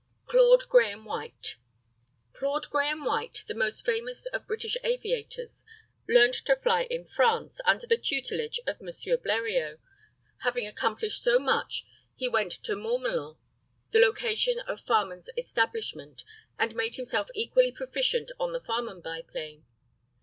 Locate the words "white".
1.05-1.57, 3.05-3.43